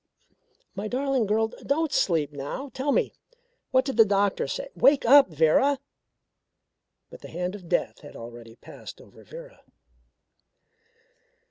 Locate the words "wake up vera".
4.73-5.77